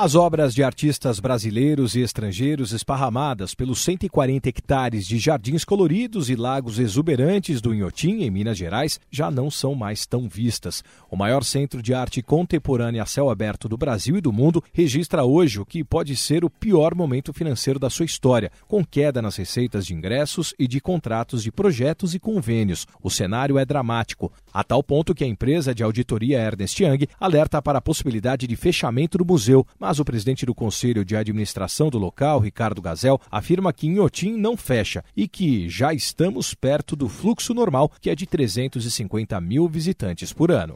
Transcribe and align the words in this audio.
As 0.00 0.14
obras 0.14 0.54
de 0.54 0.62
artistas 0.62 1.18
brasileiros 1.18 1.96
e 1.96 2.00
estrangeiros 2.02 2.72
esparramadas 2.72 3.52
pelos 3.52 3.82
140 3.82 4.48
hectares 4.48 5.04
de 5.04 5.18
jardins 5.18 5.64
coloridos 5.64 6.30
e 6.30 6.36
lagos 6.36 6.78
exuberantes 6.78 7.60
do 7.60 7.74
Inhotim, 7.74 8.22
em 8.22 8.30
Minas 8.30 8.56
Gerais, 8.56 9.00
já 9.10 9.28
não 9.28 9.50
são 9.50 9.74
mais 9.74 10.06
tão 10.06 10.28
vistas. 10.28 10.84
O 11.10 11.16
maior 11.16 11.42
centro 11.42 11.82
de 11.82 11.92
arte 11.94 12.22
contemporânea 12.22 13.02
a 13.02 13.06
céu 13.06 13.28
aberto 13.28 13.68
do 13.68 13.76
Brasil 13.76 14.16
e 14.16 14.20
do 14.20 14.32
mundo 14.32 14.62
registra 14.72 15.24
hoje 15.24 15.58
o 15.58 15.66
que 15.66 15.82
pode 15.82 16.14
ser 16.14 16.44
o 16.44 16.50
pior 16.50 16.94
momento 16.94 17.32
financeiro 17.32 17.80
da 17.80 17.90
sua 17.90 18.06
história, 18.06 18.52
com 18.68 18.84
queda 18.84 19.20
nas 19.20 19.34
receitas 19.34 19.84
de 19.84 19.94
ingressos 19.94 20.54
e 20.60 20.68
de 20.68 20.80
contratos 20.80 21.42
de 21.42 21.50
projetos 21.50 22.14
e 22.14 22.20
convênios. 22.20 22.86
O 23.02 23.10
cenário 23.10 23.58
é 23.58 23.64
dramático, 23.64 24.30
a 24.54 24.62
tal 24.62 24.80
ponto 24.80 25.12
que 25.12 25.24
a 25.24 25.28
empresa 25.28 25.74
de 25.74 25.82
auditoria 25.82 26.38
Ernest 26.38 26.80
Young 26.80 27.08
alerta 27.18 27.60
para 27.60 27.78
a 27.78 27.82
possibilidade 27.82 28.46
de 28.46 28.54
fechamento 28.54 29.18
do 29.18 29.24
museu, 29.24 29.66
mas 29.76 29.87
o 29.98 30.04
presidente 30.04 30.44
do 30.44 30.54
Conselho 30.54 31.04
de 31.04 31.16
Administração 31.16 31.88
do 31.88 31.98
local, 31.98 32.40
Ricardo 32.40 32.82
Gazel, 32.82 33.18
afirma 33.30 33.72
que 33.72 33.86
Inhotim 33.86 34.32
não 34.36 34.56
fecha 34.56 35.02
e 35.16 35.26
que 35.26 35.68
já 35.68 35.94
estamos 35.94 36.52
perto 36.52 36.94
do 36.94 37.08
fluxo 37.08 37.54
normal, 37.54 37.90
que 38.00 38.10
é 38.10 38.14
de 38.14 38.26
350 38.26 39.40
mil 39.40 39.66
visitantes 39.68 40.32
por 40.32 40.50
ano. 40.50 40.74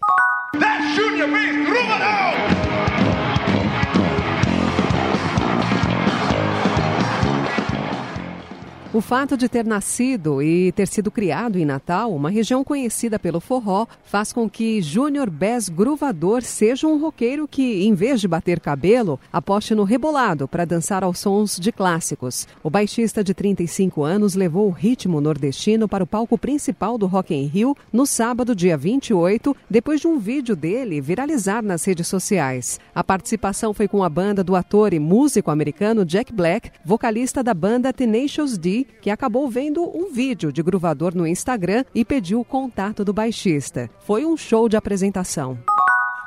O 8.94 9.00
fato 9.00 9.38
de 9.38 9.48
ter 9.48 9.64
nascido 9.64 10.42
e 10.42 10.70
ter 10.72 10.86
sido 10.86 11.10
criado 11.10 11.58
em 11.58 11.64
Natal, 11.64 12.14
uma 12.14 12.28
região 12.28 12.62
conhecida 12.62 13.18
pelo 13.18 13.40
forró, 13.40 13.86
faz 14.04 14.34
com 14.34 14.50
que 14.50 14.82
Júnior 14.82 15.30
Bess 15.30 15.70
Gruvador 15.70 16.42
seja 16.42 16.86
um 16.86 17.00
roqueiro 17.00 17.48
que, 17.48 17.86
em 17.86 17.94
vez 17.94 18.20
de 18.20 18.28
bater 18.28 18.60
cabelo, 18.60 19.18
aposte 19.32 19.74
no 19.74 19.84
rebolado 19.84 20.46
para 20.46 20.66
dançar 20.66 21.02
aos 21.02 21.20
sons 21.20 21.58
de 21.58 21.72
clássicos. 21.72 22.46
O 22.62 22.68
baixista 22.68 23.24
de 23.24 23.32
35 23.32 24.04
anos 24.04 24.34
levou 24.34 24.68
o 24.68 24.70
ritmo 24.70 25.22
nordestino 25.22 25.88
para 25.88 26.04
o 26.04 26.06
palco 26.06 26.36
principal 26.36 26.98
do 26.98 27.06
Rock 27.06 27.34
in 27.34 27.46
Rio 27.46 27.74
no 27.90 28.04
sábado, 28.04 28.54
dia 28.54 28.76
28, 28.76 29.56
depois 29.70 30.02
de 30.02 30.06
um 30.06 30.18
vídeo 30.18 30.54
dele 30.54 31.00
viralizar 31.00 31.62
nas 31.62 31.82
redes 31.82 32.08
sociais. 32.08 32.78
A 32.94 33.02
participação 33.02 33.72
foi 33.72 33.88
com 33.88 34.04
a 34.04 34.08
banda 34.10 34.44
do 34.44 34.54
ator 34.54 34.92
e 34.92 34.98
músico 34.98 35.50
americano 35.50 36.04
Jack 36.04 36.30
Black, 36.30 36.70
vocalista 36.84 37.42
da 37.42 37.54
banda 37.54 37.90
Tenacious 37.90 38.58
D 38.58 38.81
que 39.00 39.10
acabou 39.10 39.48
vendo 39.48 39.82
um 39.82 40.12
vídeo 40.12 40.52
de 40.52 40.62
Gruvador 40.62 41.14
no 41.14 41.26
Instagram 41.26 41.84
e 41.94 42.04
pediu 42.04 42.40
o 42.40 42.44
contato 42.44 43.04
do 43.04 43.12
baixista. 43.12 43.90
Foi 44.00 44.24
um 44.24 44.36
show 44.36 44.68
de 44.68 44.76
apresentação. 44.76 45.58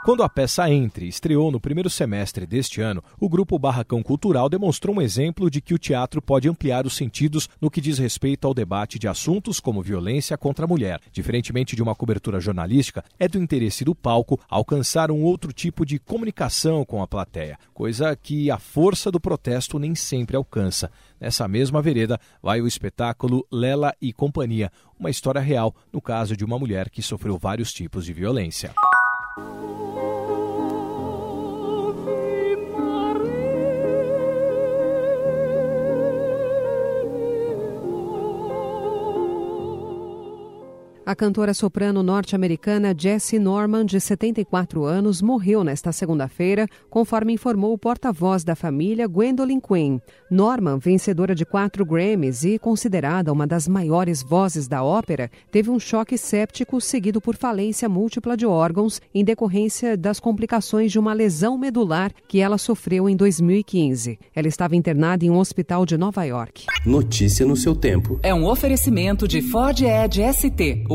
Quando 0.06 0.22
a 0.22 0.30
peça 0.30 0.70
Entre 0.70 1.08
estreou 1.08 1.50
no 1.50 1.59
primeiro 1.59 1.89
semestre 1.89 2.45
deste 2.45 2.80
ano, 2.80 3.03
o 3.20 3.28
grupo 3.28 3.58
Barracão 3.58 4.03
Cultural 4.03 4.47
demonstrou 4.47 4.95
um 4.95 5.02
exemplo 5.02 5.50
de 5.50 5.59
que 5.59 5.73
o 5.73 5.80
teatro 5.80 6.22
pode 6.22 6.47
ampliar 6.47 6.86
os 6.86 6.95
sentidos 6.95 7.50
no 7.59 7.72
que 7.72 7.81
diz 7.81 7.97
respeito 7.97 8.45
ao 8.45 8.53
debate 8.53 9.00
de 9.00 9.08
assuntos 9.08 9.59
como 9.59 9.81
violência 9.81 10.38
contra 10.38 10.66
a 10.66 10.67
mulher. 10.67 11.02
Diferentemente 11.12 11.75
de 11.75 11.81
uma 11.81 11.95
cobertura 11.95 12.39
jornalística, 12.39 13.03
é 13.17 13.28
do 13.28 13.39
interesse 13.39 13.84
do 13.84 13.95
palco 13.95 14.39
alcançar 14.47 15.09
um 15.09 15.23
outro 15.23 15.52
tipo 15.52 15.84
de 15.84 15.97
comunicação 15.97 16.86
com 16.86 17.02
a 17.02 17.08
plateia, 17.08 17.58
coisa 17.73 18.16
que 18.16 18.52
a 18.52 18.59
força 18.59 19.09
do 19.09 19.19
protesto 19.19 19.80
nem 19.80 19.95
sempre 19.95 20.38
alcança. 20.38 20.92
Nessa 21.19 21.47
mesma 21.47 21.81
vereda 21.81 22.19
vai 22.44 22.62
o 22.62 22.67
espetáculo 22.67 23.44
Lela 23.52 23.92
e 24.00 24.14
Companhia, 24.14 24.72
uma 25.00 25.09
história 25.09 25.42
real 25.42 25.75
no 25.92 26.00
caso 26.00 26.38
de 26.38 26.45
uma 26.45 26.59
mulher 26.59 26.92
que 26.92 27.02
sofreu 27.02 27.40
vários 27.40 27.73
tipos 27.73 28.06
de 28.06 28.14
violência. 28.14 28.72
A 41.07 41.13
cantora 41.13 41.53
soprano 41.53 42.01
norte-americana 42.01 42.91
Jessie 42.97 43.38
Norman, 43.38 43.85
de 43.85 44.01
74 44.01 44.85
anos, 44.85 45.21
morreu 45.21 45.63
nesta 45.63 45.91
segunda-feira, 45.91 46.67
conforme 46.89 47.31
informou 47.31 47.73
o 47.73 47.77
porta-voz 47.77 48.43
da 48.43 48.55
família, 48.55 49.07
Gwendolyn 49.07 49.59
Quinn. 49.59 49.99
Norman, 50.31 50.79
vencedora 50.79 51.35
de 51.35 51.45
quatro 51.45 51.85
Grammys 51.85 52.43
e 52.43 52.57
considerada 52.57 53.31
uma 53.31 53.45
das 53.45 53.67
maiores 53.67 54.23
vozes 54.23 54.67
da 54.67 54.83
ópera, 54.83 55.29
teve 55.51 55.69
um 55.69 55.79
choque 55.79 56.17
séptico 56.17 56.81
seguido 56.81 57.22
por 57.22 57.35
falência 57.35 57.87
múltipla 57.87 58.35
de 58.35 58.47
órgãos 58.47 58.99
em 59.13 59.23
decorrência 59.23 59.95
das 59.95 60.19
complicações 60.19 60.91
de 60.91 60.97
uma 60.97 61.13
lesão 61.13 61.55
medular 61.55 62.11
que 62.27 62.39
ela 62.39 62.57
sofreu 62.57 63.07
em 63.07 63.16
2015. 63.16 64.17
Ela 64.35 64.47
estava 64.47 64.75
internada 64.75 65.23
em 65.23 65.29
um 65.29 65.37
hospital 65.37 65.85
de 65.85 65.99
Nova 65.99 66.23
York. 66.23 66.66
Notícia 66.83 67.45
no 67.45 67.55
seu 67.55 67.75
tempo. 67.75 68.19
É 68.23 68.33
um 68.33 68.49
oferecimento 68.49 69.27
de 69.27 69.43
Ford 69.43 69.79
Edge 69.79 70.23
ST 70.33 70.94